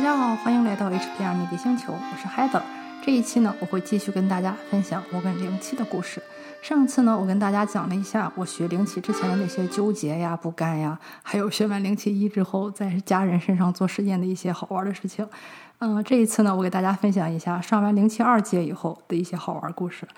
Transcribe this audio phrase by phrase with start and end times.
[0.00, 2.62] 大家好，欢迎来到 HPR 密闭星球，我是 Heather。
[3.04, 6.22] 这一期呢，我会继续跟大家分享我跟灵气的故事。
[6.62, 15.28] 上次呢，我跟大家讲了一下我学灵气之前的那些纠结呀、不甘呀，还有学完灵气一之后在家人身上做实验的一些好玩的事情。
[15.80, 20.08] 嗯，这一次呢，我给大家分享一下上完灵气二阶以后的一些好玩故事。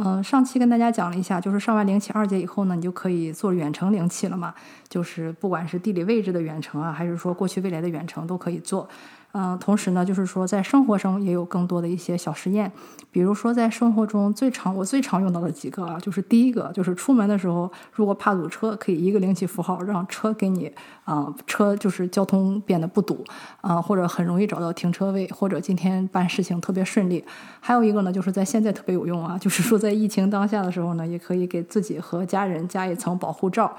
[0.00, 4.54] 嗯，上期跟大家讲了一下，就是上完灵气二阶以后呢，你就可以做远程灵气了嘛。
[4.88, 8.88] 就是不管是地理位置的远程啊，还是说过去未来的远程，都可以做。
[9.32, 12.72] 嗯，同时呢，就是说在生活中也有更多的一些小实验，
[13.12, 20.72] 比如说在生活中最常我最常用到的几个啊，就是第一个就是出门的时候，如果怕堵车，可以一个灵气符号让车给你
[21.04, 23.22] 啊，车就是交通变得不堵
[23.60, 27.22] 啊，或者很容易找到停车位，或者今天办事情特别顺利。
[27.60, 33.76] 还有一个呢，就是在现在特别有用啊，就是说在疫情当下的时候呢，也可以给自己和家人加一层保护罩，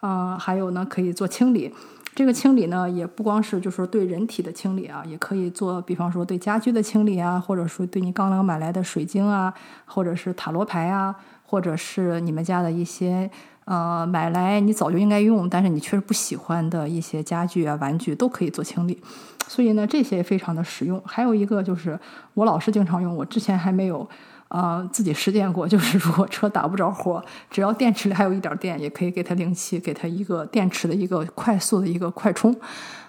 [0.00, 1.72] 啊，还有呢可以做清理。
[2.14, 9.54] 这个清理呢，也不光是就是对人体的清理啊，也可以做，比方说对家居的清理啊，或者说对你刚刚买来的水晶啊，
[9.86, 13.30] 或者是塔罗牌啊，或者是你们家的一些
[13.64, 19.00] 呃买来你早就应该用，但是你确实不喜欢的一些家具啊、玩具都可以做清理。
[19.46, 21.00] 所以呢，这些非常的实用。
[21.06, 21.98] 还有一个就是
[22.34, 24.08] 我老是经常用，我之前还没有。
[24.50, 32.52] 啊，自己实践过，就是如果车打不着火，只要电池里还有一点电，也可以给它零气，给它一个电池的一个快速的一个快充。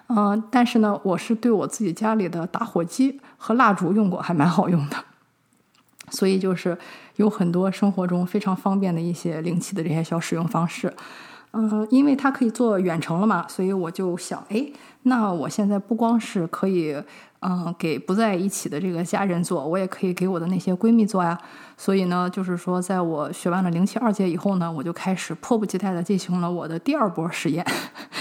[0.10, 4.98] 嗯，但是呢，我是对我自己家里的打火机和蜡烛用过，还蛮好用的。
[6.12, 6.78] 所以就是
[7.16, 10.94] 有很多生活中非常方便的一些零气的这些小使用方式。
[11.52, 14.66] 嗯，因为它可以做远程了嘛，所以我就想，哎，
[15.04, 17.02] 那我现在不光是可以。
[17.44, 21.36] 嗯，给不在一起的这个家人做，我也可以给我的那些闺蜜做呀。
[21.76, 27.66] 所以呢，就是说，在我学完了零七二阶以后呢，我就开始迫不及待的进行了我的第二波实验。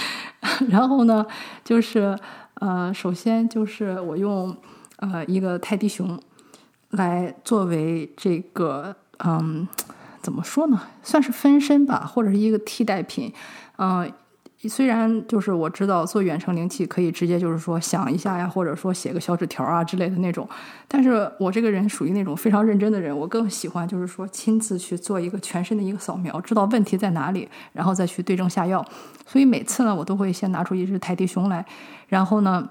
[0.71, 1.27] 然后呢，
[1.63, 2.19] 就是
[2.55, 4.57] 呃，首先就是我用
[4.97, 6.19] 呃一个泰迪熊
[6.93, 9.69] 来作为这个嗯，
[10.21, 13.33] 怎么说呢，算是分身吧，或者是一个替代品，
[13.79, 14.13] 嗯。
[14.69, 20.47] 虽然就是我知道做远程灵气可以直接就是说想一下呀，或者说写个小纸条啊之类的那种，
[20.87, 28.85] 但是我这个人属于那种非常认真的人，我更喜欢就是说亲自去做一个全身的一个扫描，知道问题在哪里，然后再去对症下药。
[29.25, 31.65] 所以每次呢，我都会先拿出一只泰迪熊来，
[32.09, 32.69] 然后呢，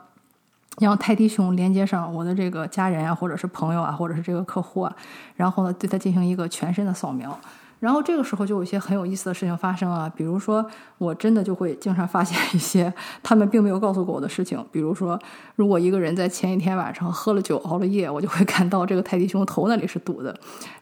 [0.79, 4.95] 让泰迪熊连接上我的这个家人啊，或者是朋友啊，或者是这个客户啊，
[5.35, 7.37] 然后呢，对他进行一个全身的扫描。
[7.79, 10.65] 然后这个时候就有一些很有意思的事情发生啊，比如说
[10.97, 15.17] 我真的就会经常发现一些他们并没有告诉过我的事情，比如说
[15.55, 20.33] 如果一个人在前一天晚上喝了酒熬了夜，我就会感到这个泰迪熊头那里是堵的；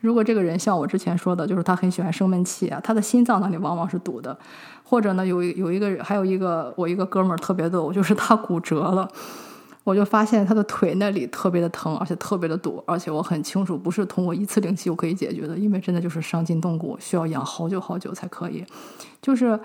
[0.02, 4.36] 如果这个人像我之前说的，就是他很喜欢生闷气啊，他的心脏那里往往是堵的；
[4.84, 9.08] 或者呢，有有一个还有一个我一个哥们儿特别逗，就是他骨折了。
[9.88, 18.66] 我就发现他的腿那里特别的疼，而且特别的堵，而且我很清楚，不是通过一次灵气我可以解决的，因为真的就是伤筋动骨，需要养好久好久才可以。
[19.22, 19.58] 就是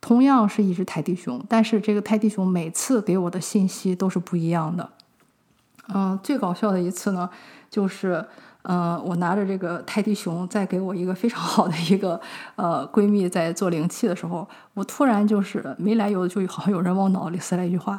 [0.00, 4.90] 同样是一只泰迪熊，但是这个泰迪熊每次给我的信息都是不一样的。
[5.94, 7.30] 嗯，最搞笑的一次呢，
[7.70, 8.26] 就是
[8.62, 12.20] 嗯，我拿着这个泰迪熊在给我一个非常好的一个
[12.56, 17.96] 呃闺蜜在做灵气的时候，我突然就是没来由的就好像有人往脑里塞了一句话。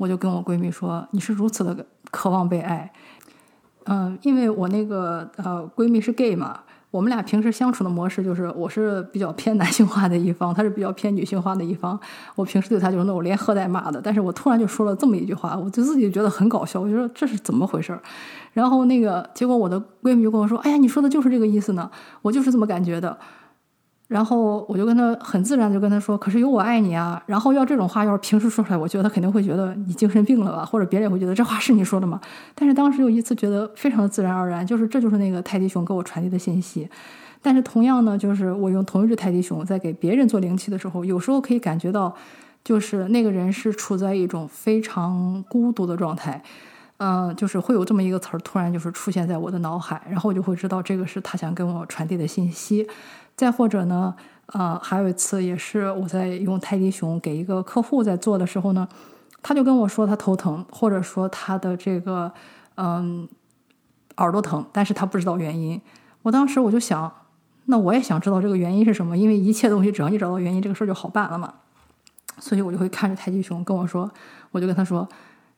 [0.00, 2.90] 我就跟我闺蜜说：“你是如此的渴望被爱，
[3.84, 12.00] 嗯，因为我那个呃闺蜜是 gay 嘛，我们俩平时相处的模式就是我是比较偏男性化的一方，她是比较偏女性化的一方。
[12.34, 18.00] 我平时对她就是那种连喝带骂的，但是我突然就说了这么一句话，我就自己觉得很搞笑，我就说这是怎么回事儿？
[18.54, 21.90] 然后那个结果我的闺蜜就跟我说：哎呀，你说的就是这个意思呢，
[22.22, 23.18] 我就是这么感觉的。”
[24.10, 32.20] 然后我就跟他很自然就跟他说：“可是有我爱你啊。”然后要这种话要是平时说出来，我觉得他肯定会觉得你精神病了吧，或者别人也会觉得这话是你说的吗？
[32.52, 36.88] 但是当时有一次觉得非常的自然而然，就是这就是那个泰迪熊给我传递的信息。
[37.40, 42.12] 但是同样呢，就是我用同一只泰迪熊在给别人做灵气的时候，有时候可以感觉到，
[42.64, 46.42] 就是那个人是处在一种非常孤独的状态，
[46.96, 52.84] 嗯，就是会有这么一个词儿突然就是出现在我的脑海，然后我就会知道这个是他想跟我传递的信息。
[53.40, 54.14] 再或者呢，
[54.48, 58.86] 呃，还有一次也是我在用泰迪熊给一个客户在做的时候呢，
[59.40, 62.30] 他就跟我说他头疼，或者说他的这个
[62.74, 63.26] 嗯
[64.18, 65.80] 耳朵疼，但是他不知道原因。
[66.20, 67.10] 我当时我就想，
[67.64, 71.54] 那我也想知道这个原因是什么，因为一切东西只要你找到原因，这个事儿就好办了嘛。
[72.38, 74.10] 所以我就会看着泰迪熊跟我说，
[74.50, 75.08] 我就跟他说，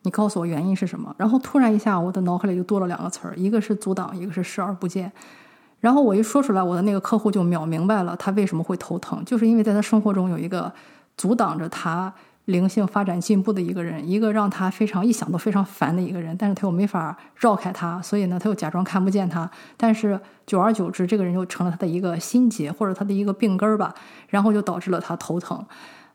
[0.02, 1.12] 你告诉我原因是什么。
[1.18, 5.10] 然后突然一下，我的脑海里就多了两个词儿，一个是阻挡，一个是视而不见。
[5.82, 10.72] 然后我一说出来，我的那个客户就秒明白了，他为什么会头疼，就是因为在他生活中有一个
[11.16, 12.14] 阻挡着他
[12.44, 19.50] 灵性发展进步的一个人，一个让他非常一想都非常烦的一个人，但是他又没法绕开他，所以呢，他又假装看不见他。
[19.76, 23.92] 但是久而久之，这个人就成了他的一个心结或者他的一个病根儿吧，
[24.28, 25.66] 然后就导致了他头疼。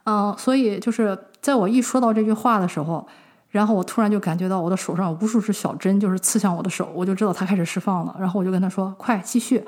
[0.06, 3.06] 嗯，所以就是在我一说到这句话的时候，
[3.50, 8.16] 然后我突然就感觉到我的手上有无数只小针，就是刺向我的手，我就知道他开始释放了。
[8.20, 9.64] 然后我就跟他说：“快继续。”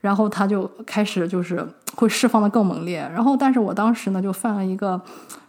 [0.00, 3.00] 然后他就开始就是会释放的更猛烈。
[3.12, 5.00] 然后，但是我当时呢，就犯了一个。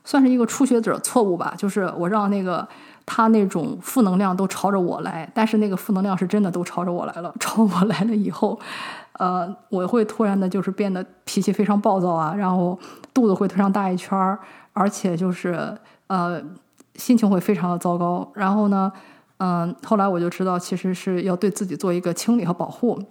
[0.04, 2.68] 算是一个初学者错误吧，就是我让那个
[3.06, 7.32] 他那种负能量都朝着我来，但是那个负能量是真的都朝着我来了。
[7.40, 8.60] 朝我来了以后，
[9.20, 12.78] 呃，我会突然的就是变得脾气非常暴躁啊，然后
[13.14, 14.40] 肚子会推上大一圈儿，
[14.74, 15.72] 而且就是
[16.08, 16.42] 呃
[17.02, 18.32] 心情会非常的糟糕。
[18.36, 18.92] 然后呢，
[19.38, 23.02] 嗯，后来我就知道其实是要对自己做一个清理和保护，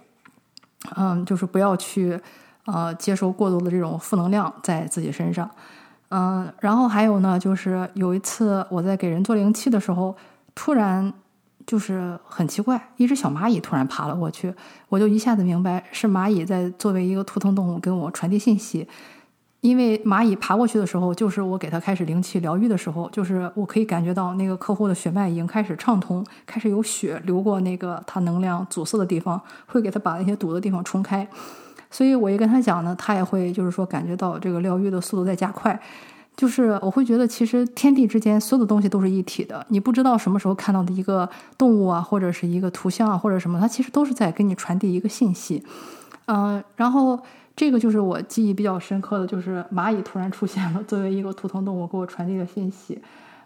[0.95, 2.17] 嗯，就是不要去
[2.65, 5.49] 呃接受过多的这种负能量在自己身上。
[6.09, 10.15] 嗯，然后还有呢，就是有一次我在给人做灵气的时候，
[10.55, 11.13] 突然
[11.67, 14.53] 就是很奇怪，一只小蚂蚁突然爬了过去，
[14.87, 18.87] 我就一下子明白是蚂蚁在作为一个图腾动物跟我传递信息。
[19.61, 31.27] 因为蚂蚁爬过去的时候，就是我给它开始灵气疗愈的时候，就是我可以感觉到那个客户的血脉已经开始畅通，开始有血流过那个它能量阻塞的地方，会给它把那些堵的地方冲开。
[31.91, 35.79] 所以我一跟他讲呢，他也会就是说感觉到这个疗愈的速度在加快，
[36.37, 45.63] 就是我会觉得其实天地之间所有的东西都是一体的，你不知道什么时候看到的一个动物啊，或者是一个图像啊，或者什么，它其实都是在给你传递一个信息。
[46.27, 47.19] 嗯，然后
[47.55, 53.01] 这个就是我记忆比较深刻的就是蚂蚁突然出现了，作为一个图腾动物给我传递的信息。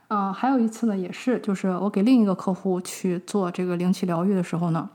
[0.07, 4.89] 啊，还有一次呢，也是就是我给另一个客户去做这个灵气疗愈的时候呢。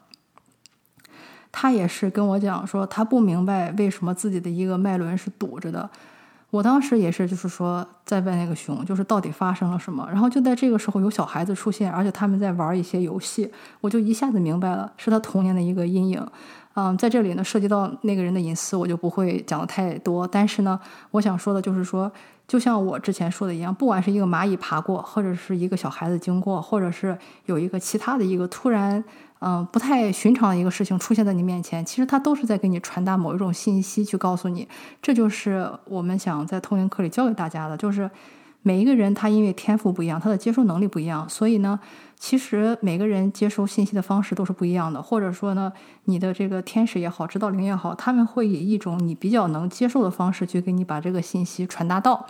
[1.53, 5.91] 他也是跟我讲说，他不明白为什么自己的一个脉轮是堵着的。
[6.51, 10.09] 我当时也是，就是说在问那个熊，就是到底发生了什么。
[10.11, 16.25] 然后就在这个时候，有小孩子出现，而且他们在玩一些游戏，我就一下子明白了，是他童年的一个阴影。
[16.75, 20.27] 嗯，在这里呢，涉及到那个人的隐私，我就不会讲的太多。
[20.27, 20.79] 但是呢，
[21.11, 22.11] 我想说的就是说，
[22.47, 29.03] 就像我之前说的一样，不管是一个蚂蚁爬过，或者是一个小孩子经过，或者是有一个其他的一个突然。
[29.43, 34.69] 嗯，不太寻常的一个事情出现在你面前，其实它都是在给你传达某一种信息，去告诉你，
[35.01, 38.11] 这就是我们想在通灵课里教给大家的，就是
[38.61, 41.81] 每一个人他因为天赋不一样，他的接受能力不一样，所以呢，
[42.21, 45.73] 其实每个人接收信息的方式都是不一样的，或者说呢，
[46.05, 52.27] 你的这个天使也好，指导灵也好，他们会以一种你比较能接受的方式去给你把这个信息传达到。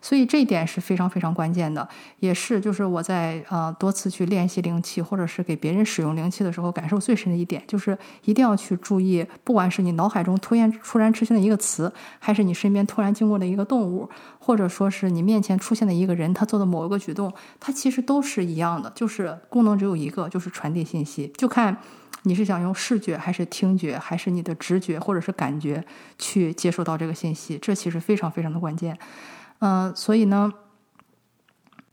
[0.00, 14.08] 所以这一点是非常非常关键的，也是就是我在呃多次去练习灵气，或者是给别人使用灵气的时候，感受最深的一点，就是一定要去注意，不管是你脑海中突然突然出现的一个词，还是你身边突然经过的一个动物，
[14.40, 21.32] 或者说是你面前出现的一个人，他做的某一个举动，它其实都是一样的，就是功能只有一个，就是传递信息。
[21.36, 21.76] 就看
[22.22, 25.84] 你是想用视觉，还是听觉，还是你的直觉或者是感觉
[26.18, 28.96] 去接受到这个信息，这其实非常非常的关键。
[29.58, 30.52] 嗯，所以呢，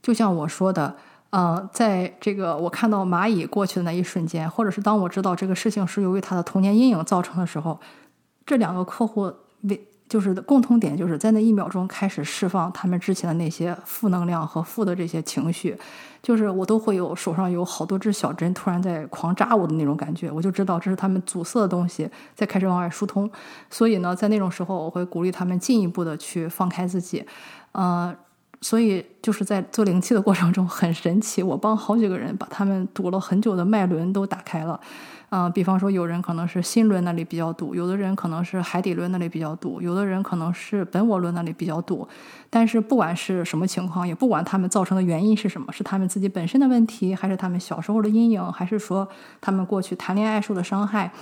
[0.02, 0.96] 就像我说的，
[1.30, 7.80] 呃，在这个我看到蚂蚁过去的那一瞬间，或者是当我知道这个事情是由于他的童年阴影造成的时候，
[8.46, 9.32] 这两个客户
[9.62, 15.78] 为就是共同点，就是在那一秒钟开始释放他们之前的那些负能量和负的这些情绪，
[16.20, 23.30] 就是我都会有手上有好多只小针突然在狂扎我的那种感觉，我就知道这是他们阻塞的东西在开始往外疏通。
[23.70, 27.24] 所以呢，在那种时候，我会鼓励他们进一步的去放开自己。
[27.70, 28.12] 呃，
[28.60, 34.80] 所以就是在做灵气的过程中很神奇，我帮好几个人把他们堵了很久的脉轮都打开了。
[35.30, 42.06] 嗯，比方说有人可能是心轮那里比较堵，有的人可能是海底轮那里比较堵，有的人可能是本我轮那里比较堵。
[42.50, 49.08] 但是不管是什么情况，也不管他们造成的原因是什么，是他们自己本身的问题，还是他们小时候的阴影，还是说
[49.40, 51.12] 他们过去谈恋爱受的伤害，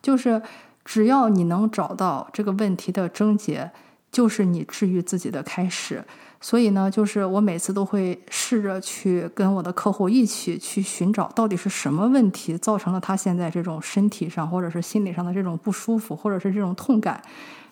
[0.00, 0.40] 就是
[0.84, 3.70] 只要你能找到这个问题的症结。
[4.10, 6.02] 就是你治愈自己的开始，
[6.40, 17.20] 所以呢，就是我每次都会试着去跟我的客户一起去寻找，到底是什么问题造成了他现在这种身体上或者是心理上的这种不舒服，或者是这种痛感。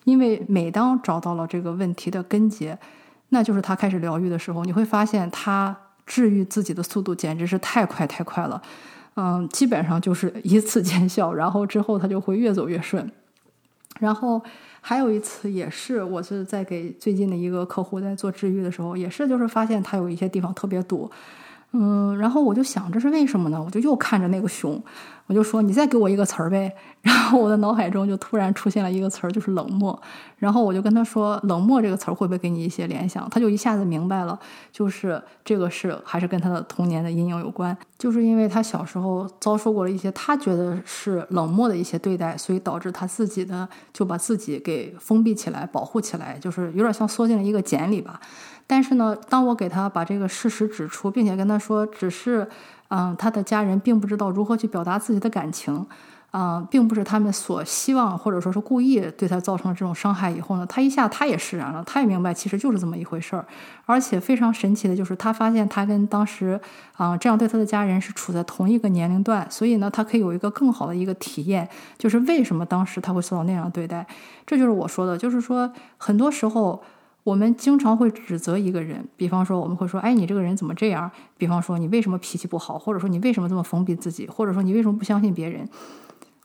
[0.03, 2.77] 因为每当找到了这个问题的根结，
[3.29, 8.61] 那就是他开始疗愈的时候，你会发现他治愈自己的速度简直是太快太快了，
[9.15, 13.09] 嗯，基本上就是一次见效，然后之后他就会越走越顺，
[14.01, 14.43] 然后。
[14.89, 21.11] 还有一次也是，我是在给最近的一个客户在做治愈的时候，也是就是发现他有一些地方特别堵，
[21.73, 23.63] 嗯，然后我就想这是为什么呢？
[23.63, 24.83] 我就又看着那个熊，
[25.27, 26.75] 我就说你再给我一个词儿呗。
[27.03, 30.01] 然后我的脑海中就突然出现了一个词儿，就是冷漠。
[30.39, 33.29] 然后我就跟他说，冷漠这个词儿会不会给你一些联想？
[33.31, 34.39] 他就一下子明白了，
[34.73, 48.19] 就是这个是还是跟他的童年的阴影有关，就是因为他小时候遭受过了一些他觉得是冷漠的一些对待，所以导致他自己呢就把自己给封闭起来、保护起来，就是有点像缩进了一个茧里吧。
[48.67, 52.49] 但是呢，当我给他把这个事实指出，并且跟他说，只是，
[52.89, 55.87] 嗯，他的家人并不知道如何去表达自己的感情，
[56.33, 60.29] 嗯，并不是他们所希望或者说是故意对他造成这种伤害。
[60.29, 63.47] 以后呢，他一下他也释然了，他也明白其实就是这么一回事儿。
[63.85, 66.61] 而且非常神奇的就是，他发现他跟当时，
[66.97, 74.05] 啊，这样对他的家人是处在同一个年龄段，所以呢，他可以有一个更好的一个体验，就是为什么当时他会受到那样对待。
[74.45, 76.83] 这就是我说的，就是说很多时候。
[77.27, 85.69] 我们经常会指责一个人，比方说我们会说：“哎，你这个人怎么这样？”比方说你为什么脾气不好，或者说你为什么这么封闭自己，或者说你为什么不相信别人？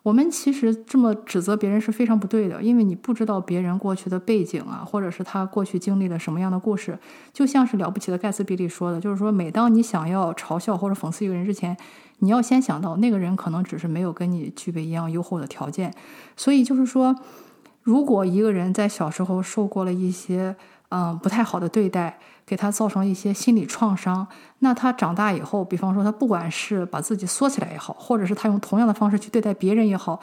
[0.01, 6.97] 我们其实这么指责别人是非常不对的，因为你不知道别人过去的背景啊，或者是他过去经历了什么样的故事。
[7.31, 11.77] 就像是了不起的盖茨比里说的，就是说每当你想要嘲笑或者讽刺一个人之前，
[12.17, 15.93] 你要先想到那个人可能只是没有跟你具备一样优厚的条件。
[16.35, 17.15] 所以就是说。
[17.81, 20.55] 如果一个人在小时候受过了一些
[20.89, 24.27] 嗯不太好的对待，给他造成一些心理创伤，
[24.59, 30.19] 那他长大以后，比方说他不管是把自己缩起来也好，或者是他用同样的方式去对待别人也好，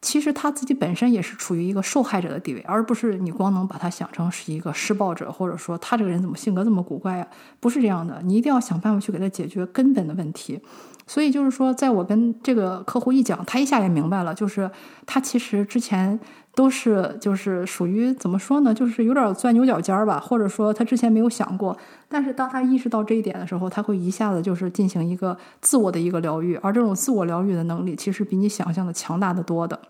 [0.00, 7.26] 其实他自己本身也是处于一个受害者的地位，而不是你光能把他想成是一个施暴者，或者说他这个人怎么性格这么古怪啊？
[7.58, 10.60] 不是这样的，你一定要想办法去给他解决根本的问题。
[11.06, 14.70] 所以就是说，在我跟这个客户一讲，他一下也明白了，就是
[15.06, 16.18] 他其实之前。
[16.54, 18.74] 都是就是属于怎么说呢？
[18.74, 21.74] 就是有点钻牛角尖儿吧，或者说他之前没有想过。
[22.10, 29.80] 但是当他意识到这一点的时候，他会一下子就是进行一个自我的一个疗愈，而这种自我疗愈的能力其实比你想象的强大的多的。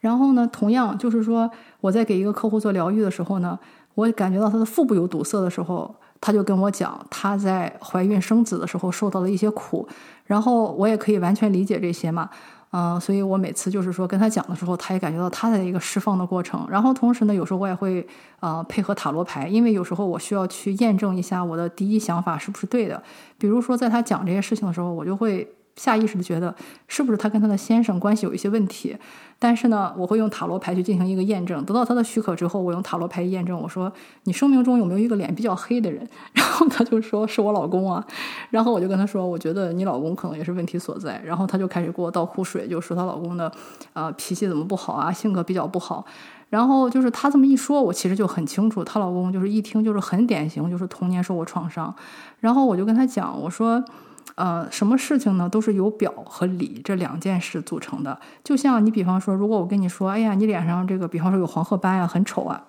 [0.00, 1.50] 然后呢，同样就是说
[1.80, 3.58] 我在给一个客户做疗愈的时候呢，
[3.94, 9.86] 我感觉到他的腹部有堵塞的时候，他就跟我讲他在怀孕生子的时候受到了一些苦，
[10.24, 12.30] 然后我也可以完全理解这些嘛。
[12.70, 16.66] 嗯，所以我每次就是说跟他讲的时候，他也感觉到他的一个释放的过程。
[16.70, 18.06] 然后同时呢，有时候我也会
[18.40, 23.02] 呃配合塔罗牌，因为有时候我需要去验证一下我的第一想法是不是对的。
[23.36, 25.46] 比如说在他讲这些事情的时候，我就会。
[25.76, 26.54] 下意识的觉得
[26.86, 28.96] 是不是他跟他的先生关系有一些问题，
[29.38, 33.92] 但是呢，我会用塔罗牌去进行一个验证，得到他的许可之后，我用塔罗牌验证，我说
[34.24, 36.08] 你生命中有没有一个脸比较黑的人？
[36.32, 38.06] 然后他就说是我老公啊，
[38.50, 43.50] 然后我就跟他说，我觉得你老公可能也是问题所在，然后他就开始给我倒苦水，就说她老公的
[43.94, 46.04] 呃脾气怎么不好啊，性格比较不好，
[46.50, 51.92] 然后就是他这么一说，我其实就很清楚，她老公就是一听就是很典型，就是童年受过创伤，
[52.38, 53.84] 然后我就跟他讲，我说。
[54.36, 55.48] 呃，什么事情呢？
[55.48, 58.18] 都是由表和里这两件事组成的。
[58.42, 62.64] 就像你比方说，如果我跟你说，哎呀，你脸上这个，比方说有黄褐斑呀，很丑啊，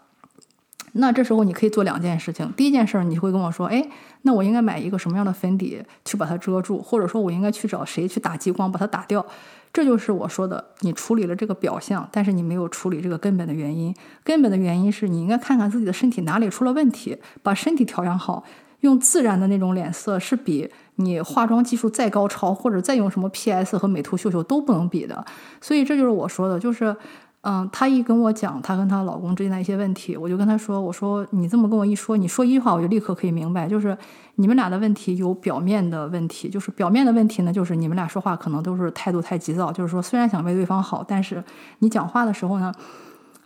[0.94, 2.52] 那这时候你可以做两件事情。
[2.56, 3.88] 第一件事，你会跟我说，哎，
[4.22, 9.26] 那我应该买一个什么样的粉底去把它遮住，或者说我应该去找谁去打激光把它打掉。
[9.74, 13.94] 这就是我说的，你处理了这个表象，但是你没有处理这个根本的原因。
[14.24, 18.44] 根本的原因是你应该看看自己的身体哪里出了问题，把身体调养好。
[18.86, 25.26] 用自然的那种脸色是比你化妆技术再高超，或者再用什么 PS 和美图秀秀都不能比的。
[25.60, 26.96] 所以这就是我说的，就是，
[27.42, 33.98] 嗯，她一跟我讲她跟她老公之间的一些问题，我就跟她说，我说你这么跟我一说，你说一句话我就立刻可以明白，就是
[34.36, 41.44] 你们俩的问题有表面的问题，就是表面的问题呢，就是你们俩说话可能都是态度太急躁，就是说虽然想为对方好，但是
[41.80, 42.72] 你讲话的时候呢。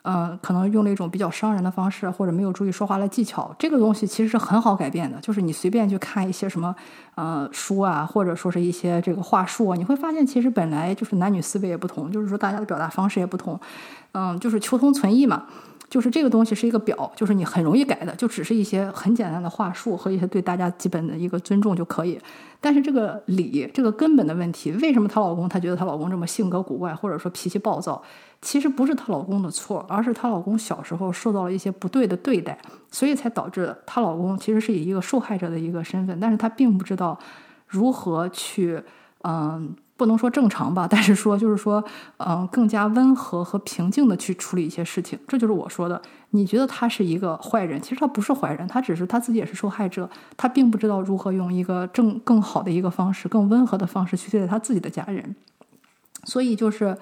[0.04, 3.54] 嗯，可能用了一种比较伤人的方式，或者没有注意说话的技巧。
[3.60, 6.76] 这个东西其实是很好改变的，就是你随便去看一些什么，
[7.16, 13.60] 呃，书啊，或者说是一些这个话术啊，你会发现其实本来就是男女思维也不同，就是说大家的表达方式也不同。
[14.14, 15.44] 嗯，就是求同存异嘛。
[15.90, 22.20] 就是这个东西是一个表，就是你很容易改的，就只是一些很简单的话术和一些对大家基本的一个尊重就可以。
[22.62, 28.02] 但是这个理，这个根本的问题，为什么她老公她觉得她老公这么性格古怪，或者说脾气暴躁？
[28.42, 32.58] 其实不是她老公的错，而是她老公小时候受到了一些不对的对待，
[32.92, 37.18] 所以才导致她老公其实是以一个受害者的一个身份，但是她并不知道
[37.68, 38.82] 如何去，
[39.24, 39.76] 嗯。
[40.00, 41.84] 不能说正常吧，但是说就是说，
[42.18, 46.02] 嗯，更加温和和平静的去处理一些事情，这就是我说的。
[46.30, 55.36] 你觉得他是一个坏人，其实他不是坏人，他只是他自己也是受害者，他并不知道如何用一个正更好的一个方式、更温和的方式去对待他自己的家人。
[56.24, 56.98] 所以就是，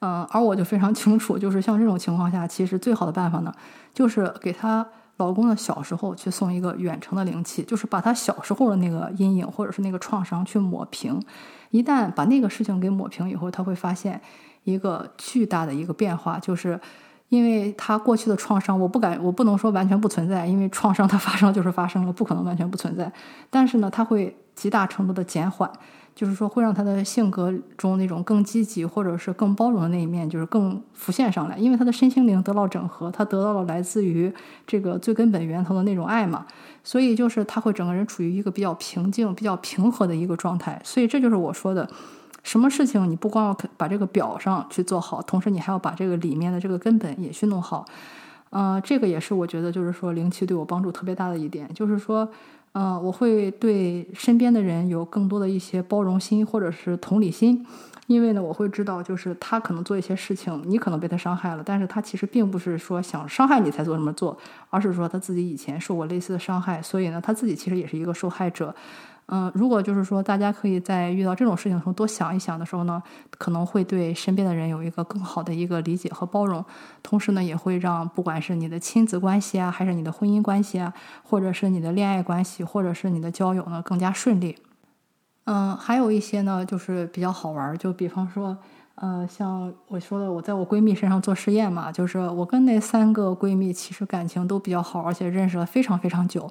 [0.00, 3.52] 嗯，而我就非常清楚，就是像这种情况下，其实最好的办法呢，
[3.94, 4.84] 就是给他
[5.20, 11.22] 老公的小时候去送一个远程的灵气，就是把他小时候的那个阴影或者是那个创伤去抹平。
[11.70, 14.20] 一旦把那个事情给抹平以后，他会发现
[14.64, 16.80] 一个巨大的一个变化，就是
[17.28, 23.12] 因为他过去的创伤，我不敢，我不能说完全不存在，因为创伤它发生就是发生了，不可能完全不存在。
[23.48, 25.70] 但是呢，它会极大程度的减缓。
[26.20, 31.56] 就是说，会让他的性格中那种更积极或者是更包容的那一面，就是更浮现上来。
[31.56, 34.30] 因为他的身心灵得到整合，他得到了来自于
[34.66, 36.44] 这个最根本源头的那种爱嘛，
[36.84, 40.78] 所以就是他会整个人处于一个比较平静、比较平和的一个状态。
[40.84, 41.88] 所以这就是我说的，
[42.42, 47.86] 什么事情你不光要把这个表上去做好，同时你还要把这个里面的这个根本也去弄好。
[48.50, 52.28] 呃，这个也是我觉得就是说灵气对我帮助特别大的一点，就是说。
[52.72, 57.66] 嗯，我会对身边的人有更多的一些包容心或者是同理心，
[58.06, 64.38] 因为呢，我会知道，就是他可能做一些事情，你可能被他伤害了，但是他其实并不是说想伤害你才做这么做，
[64.70, 68.74] 而是说他自己以前受过类似的伤害，所以呢，他自己其实也是一个受害者。
[69.32, 73.00] 嗯，如果就是说大家可以在遇到这种事情的时候多想一想的时候呢，
[73.38, 76.64] 可能会对身边的人有一个更好的一个理解和包容，
[77.00, 84.56] 同时呢，也会让不管是你的亲子关系啊，还是你的婚姻关系啊，或者是你的恋爱关系，或者是你的交友呢，更加顺利。
[85.44, 88.58] 嗯，还有一些呢，就是比较好玩，就比方说，
[88.96, 96.50] 呃，像我说的，我在我闺蜜身上做实验嘛，就是我跟那三个闺蜜其实感情都比较好，而且认识了非常非常久。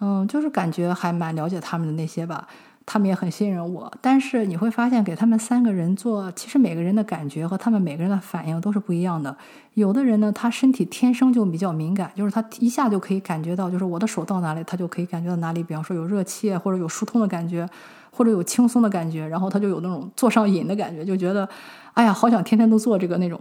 [0.00, 2.48] 嗯，就是感觉还蛮了解他们的那些吧，
[2.86, 3.92] 他们也很信任我。
[4.00, 9.36] 但是你会发现，给他们三个人做，其实每个人的感觉和他们每个人的反应都是不一样的。
[9.74, 15.62] 有的人呢，他身体天生就比较敏感，就是他一下就可以感觉到，就是我的手到哪里，他就可以感觉到哪里。
[15.62, 17.68] 比方说有热气，或者有疏通的感觉，
[18.10, 21.46] 或者有轻松的感觉，然后他就有那种做上瘾的感觉，就觉得，
[21.92, 23.38] 哎呀，好想天天都做这个那种。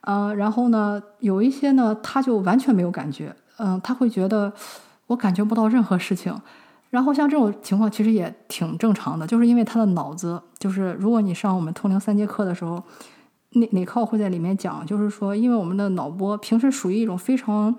[0.00, 4.52] 嗯，然后呢，有一些呢，他就完全没有感觉，嗯，他会觉得。
[5.06, 6.34] 我感觉不到任何事情，
[6.90, 12.82] 然后像这种情况其实也挺正常的，就是因为他的脑子，就是如果你上我们通灵三节课的时候，
[13.50, 17.74] 哪哪靠会在里面讲，就是说，因为我们的脑波平时属于一种非常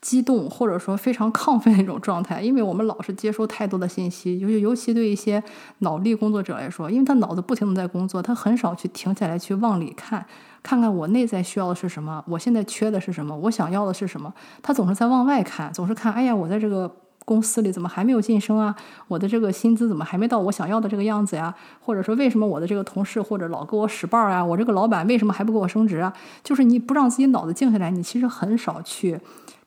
[0.00, 5.42] 激动或者说非常亢奋的一种状态，因为我们老是接收太多的信息，尤其尤其对一些
[5.78, 10.24] 脑力工作者来说，因为他脑子不停的在工作，他很少去停下来去往里看。
[10.62, 14.32] 看看我内在需要的是什么，我现在缺的是什么，我想要的是什么。
[14.62, 16.88] 他总是在往外看，总是看，哎呀，我在这个
[17.24, 18.74] 公司里怎么还没有晋升啊？
[19.08, 21.54] 我的这个薪资怎么还没到我想要的这个样子呀？
[21.80, 24.44] 或者说，为什么我的这个同事或者老给我使绊儿啊？
[24.44, 26.12] 我这个老板为什么还不给我升职啊？
[26.42, 29.20] 就是你不让自己脑子静下来，你其实很少去。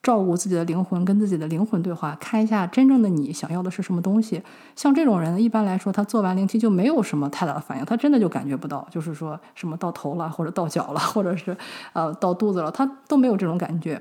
[0.03, 4.39] 照顾自己的灵魂，跟自己的灵魂对话，看一下真正的你想要的是什么东西。
[4.75, 11.57] 像这种人，一般来说，他做完灵气就没有什么太大的反应，他真的就感觉不到，就是说什么到头了，或者到脚了，或者是
[11.93, 13.99] 呃到肚子了，他都没有这种感觉。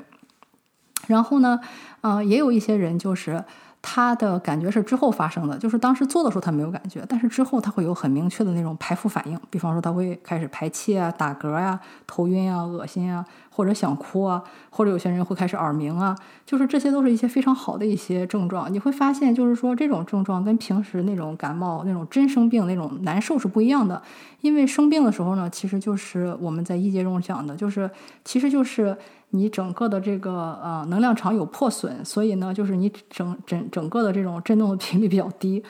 [1.06, 1.60] 然后呢，
[2.00, 3.44] 呃，也有一些人就是。
[3.86, 18.72] 他的感觉是之后发生的，就是当时做的时候他没有感觉，但是之后他会有很明确的那种排腹反应，比方说他会开始排气啊、打嗝呀、头晕啊、恶心啊，或者想哭啊，或者有些人会开始耳鸣啊，就是这些都是一些非常好的一些症状。
[18.72, 24.02] 你会发现，就是说这种症状跟平时那种感冒、那种真生病那种难受是不一样的，
[24.40, 27.90] 因为生病的时候呢，其实就是我们在医界中讲的，就是
[28.24, 28.96] 其实就是。
[29.30, 35.62] 你整个的这个呃能量场有破损，所以呢，就是你整整整个的这种振动的频率比较低，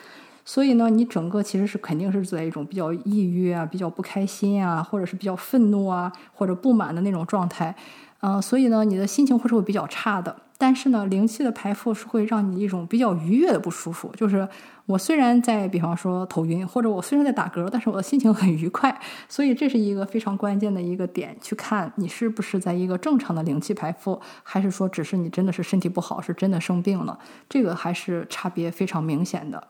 [0.45, 7.75] 所以呢，你整个其实是肯定是在一种比较抑郁啊、比较不开心啊，或者是比较愤怒啊或者不满的那种状态，
[8.21, 10.37] 嗯，所以呢，你的心情会是会比较差的。
[10.57, 14.49] 但是呢，灵气的排腹是会让你一种比较愉悦的不舒服，就是。
[14.87, 27.19] 我虽然在，比方说头晕，或者我虽然在打嗝，但是我的心情很愉快，所以这是一个非常关键的一个点，去看你是不是在一个正常的灵气排腹，还是说只是你真的是身体不好，是真的生病了，
[27.49, 29.69] 这个还是差别非常明显的。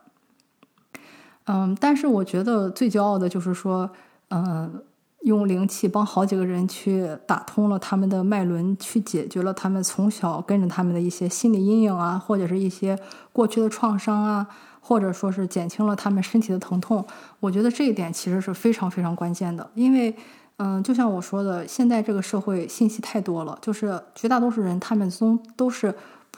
[1.45, 3.89] 嗯，但是我觉得最骄傲的就是说，
[4.29, 4.83] 嗯。
[5.21, 12.95] 用灵气帮好几个人去打通了他们的脉轮，去解决了他们从小跟着他们的一些心理阴影啊，或者是一些
[13.33, 14.47] 过去的创伤啊，
[14.87, 17.03] 或者说是减轻了他们身体的疼痛。
[17.39, 20.15] 我觉得这一点其实是非常非常关键的，因为，
[20.57, 25.91] 嗯，就像我说的，现在这个社会信息太多了，就是绝大多数人他们都都是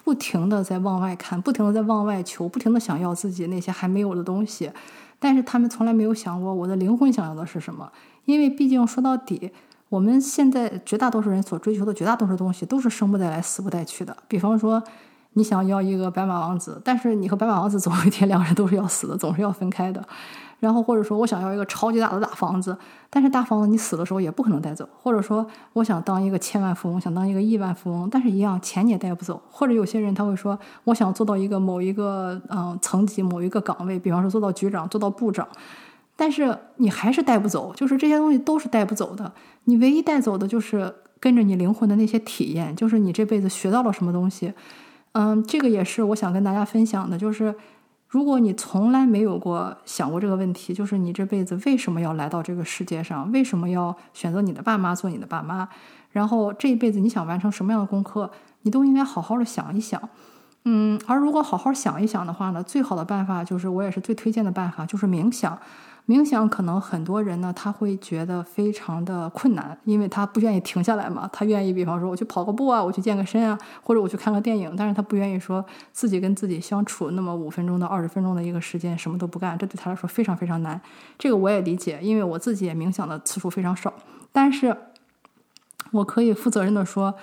[0.06, 4.72] 不停的在往外看，不停的在往外求，不停的想要自己那些还没有的东西，
[5.20, 7.92] 但是他们从来没有想过我的灵魂想要的是什么。
[8.24, 9.52] 因为毕竟说到底，
[9.90, 14.16] 我们现在绝大多数人所追求的绝大多数东西都是生不带来、死不带去的。
[14.28, 14.82] 比方说，
[15.38, 20.04] 你想要一个白马王子，但是你和白马王子总有一天两人都是要死的，总是要分开的。
[20.60, 22.76] 然后或者说我想要一个超级大的大房子，
[23.12, 35.48] 但是大房子你死的时候也不可能带走，或者说我想当一个千万富翁，想当一个亿万富翁，但是一样钱你也带不走，或者有些人他会说我想做到一个某一个嗯层级某一个岗位，比方说做到局长做到部长，
[36.16, 39.32] 但是你还是带不走，就是这些东西都是带不走的，
[39.66, 44.52] 你唯一带走的就是跟着你灵魂的那些体验，就是你这辈子学到了什么东西，
[45.18, 47.56] 嗯，这个也是我想跟大家分享的，就是。
[48.10, 53.30] 如果你从来没有过想过这个问题，就是你这辈子为什么要来到这个世界上？
[53.34, 55.68] 为什么要选择你的爸妈做你的爸妈？
[56.12, 60.02] 然后这一辈子你想完成什么样的功课，你都应该好好的想一想。
[60.70, 65.58] 嗯，而如果好好想一想的话呢，最好的办法就是我也是最推荐的办法，就是冥想。
[66.08, 71.30] 冥想可能很多人呢，他会觉得非常的困难，因为他不愿意停下来嘛。
[71.32, 80.80] 他愿意，比方说我去跑个步啊，我去健个身啊，或者我去看个电影，但是他不愿意说自己跟自己相处那么五分钟到二十分钟的一个时间什么都不干，这对他来说非常非常难。
[81.18, 83.94] 这个我也理解，因为我自己也冥想的次数非常少，
[84.34, 84.76] 但是
[85.92, 87.16] 我可以负责任的说。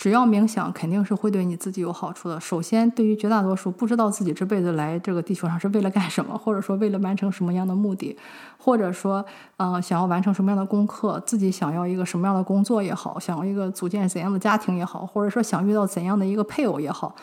[0.00, 2.40] 只要冥想，肯定是会对你自己有好处的。
[2.40, 8.16] 首先，对于绝大多数不知道自己这辈子来这个地球上是为了干什么，或者说为了完成什么样的目的，
[8.56, 9.22] 或者说，
[9.58, 17.14] 嗯，想要完成什么样的功课，自己想要一个什么样的工作也好，想要一个组建怎样的家庭也好，或者说想遇到怎样的一个配偶也好，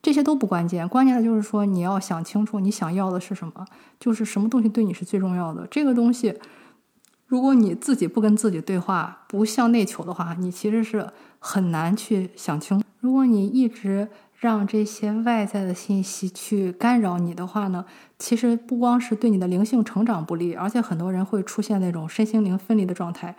[0.00, 0.88] 这些都不关键。
[0.88, 3.66] 关键的就是说，你要想清楚你想要的是什么，
[3.98, 5.66] 就是什么东西对你是最重要的。
[5.68, 6.32] 这个东西，
[7.30, 11.08] 如果你自己不跟自己对话，不向内求的话，你其实是。
[11.42, 12.84] 很难去想清。
[13.00, 14.06] 如果你一直
[14.40, 17.82] 让这些外在的信息去干扰你的话呢，
[18.18, 23.34] 其实不光是对你的灵性成长不利，而且很多人会出现那种身心灵分离的状态。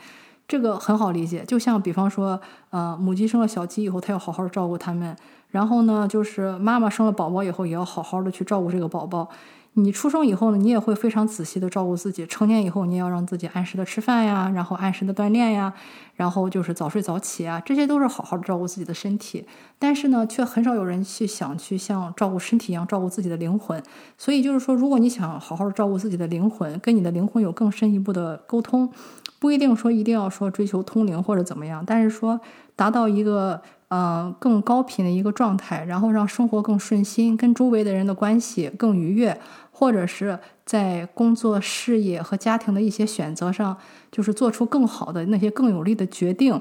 [0.47, 5.15] 这个很好理解，就像比方说，呃，母鸡生了小鸡以后，它要好好照顾它们，
[5.49, 9.30] 然后呢，就是妈妈生了宝宝以后，也要好好的去照顾这个宝宝。
[9.75, 12.25] 你出生以后呢，你也会非常仔细的照顾自己。
[12.25, 15.73] 成年以后，你也要让自己按时的吃饭呀，然后按时的锻炼呀，
[16.15, 19.45] 然后就是早睡早起啊，这些都是好好的照顾自己的身体。
[19.79, 23.81] 但是呢，却很少有人去想去像照顾身体一样照顾自己的灵魂。
[24.17, 28.91] 所以就是说，如果你想好好的照顾自己的灵魂，跟你的灵魂有更深一步的沟通，
[29.39, 32.41] 不一定说一定要说追求通灵或者怎么样，但是说
[32.75, 33.62] 达到一个。
[33.93, 39.38] 嗯，更高频的一个状态，然后让生活更顺心，跟周围的人的关系更愉悦，
[39.69, 43.75] 或者是在工作、事业和家庭的一些选择上，
[44.10, 46.58] 就是做出更好的那些更有利的决定。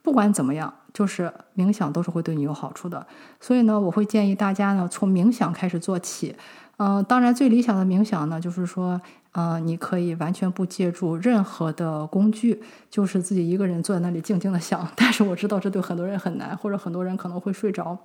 [0.00, 3.04] 不管怎么样，就是冥想都是会对你有好处的。
[3.40, 6.36] 所以呢，我会建议大家呢，从冥想开始做起。
[6.76, 9.00] 嗯，当然，最理想的冥想呢，就是说。
[9.32, 14.88] 呃，你可以完全不借助任何的工具，就是自己一个人坐在那里静静的想。
[14.96, 17.96] 但是我知道这对很多人很难，或者很多人可能会睡着。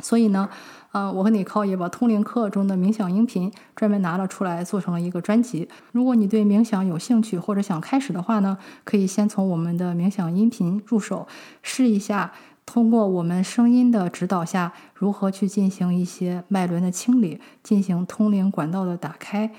[0.00, 0.48] 所以呢，
[0.92, 5.68] 呃，我和你靠也把通灵课中的冥想音频专门拿了出来，做成了一个专辑。
[5.92, 11.26] 如果你对冥想有兴趣或者想开始的话呢，可以先从我们的冥想音频入手，
[11.62, 12.32] 试一下
[12.66, 19.50] 通过我们声音的指导下，如何去进行一些脉轮的清理，进行通灵管道的打开。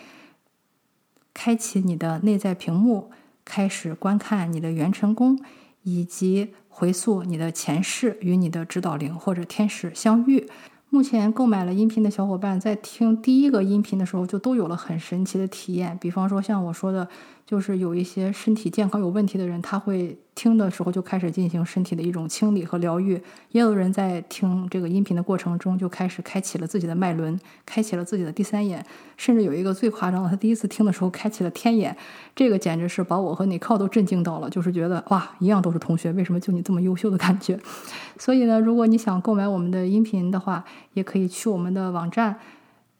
[1.43, 3.09] 开启你的内在屏幕，
[3.43, 5.39] 开始观看你的元辰宫，
[5.81, 10.47] 以及回溯你的前世与你的指导灵或者天使相遇。
[10.91, 15.97] 目前购买了音频的小伙伴，在听第一个音频的时候，就都有了很神奇的体验。
[15.99, 17.07] 比方说，像我说的。
[17.45, 23.17] 就是有一些身体健康有问题的人，他会听的时候就开始进行身体的一种清理和疗愈；
[23.51, 28.85] 也有人在听这个音频的过程中就开始开启了自己的脉轮，开启了自己的第三眼，
[29.17, 31.95] 甚至有一个最夸张的，他第一次听的时候开启了天眼，
[32.33, 37.59] 这个简直是把我和你靠都震惊到了，就是觉得哇，一样都是同学，为什么就你这么优秀的感觉？
[38.17, 42.39] 所以呢，如果你想购买我们的音频的话，也可以去我们的网站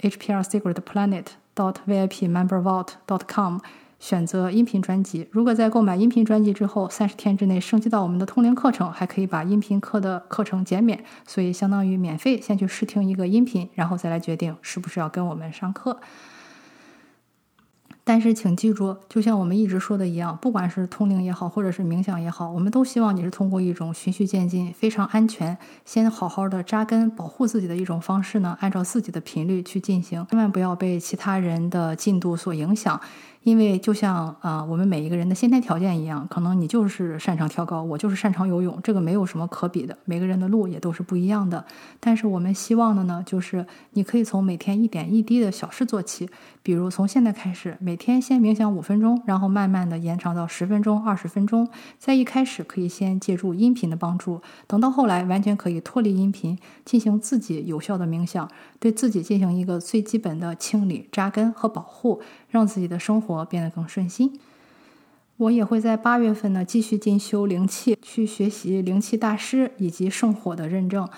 [0.01, 1.25] hpr secret planet
[1.56, 3.60] dot vip member vault dot com。
[4.01, 5.27] 选择音频专辑。
[5.31, 15.99] 如果在购买音频专辑之后，三十天之内升级到我们的通灵课程，还可以把音频课的课程减免，所以相当于免费先去试听一个音频，然后再来决定是不是要跟我们上课。
[18.03, 32.99] 但是请记住，就像我们一直说的一样，不管是通灵也好，或者是冥想也好，我们都希望你是通过一种循序渐进、非常安全、先好好的扎根、保护自己的一种方式呢，按照自己的频率去进行，千万不要被其他人的进度所影响。
[33.43, 39.97] 因为就像啊，我们每一个人的先天条件一样，可能你就是擅长跳高，我就是擅长游泳，这个没有什么可比的。
[40.06, 41.65] 每个人的路也都是不一样的。
[41.99, 46.30] 但是我们希望的呢，就是你可以从每天一点一滴的小事做起，
[46.62, 51.67] 比如从现在开始，每天先冥想五分钟，然后慢慢的延长到十分钟、二十分钟。
[51.97, 58.47] 在一开始可以先借助音频的帮助，等到后来完全可以脱离音频，进行自己有效的冥想，
[58.80, 62.21] 对自己进行一个最基本的清理、扎根和保护。
[62.51, 64.39] 让自己的生活变得更顺心。
[65.37, 71.09] 我也会在八月份呢继续进修灵气，去学习灵气大师以及圣火的认证。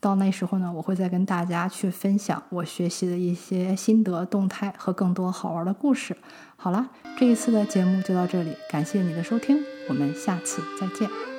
[0.00, 6.16] 到那时候呢，我会再跟大家去分享我学习的一些心得动态和更多好玩的故事。
[6.56, 11.29] 好了，这一次的节目就到这里，感谢你的收听，我们下次再见。